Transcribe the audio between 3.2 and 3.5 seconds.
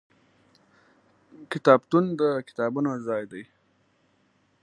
دی.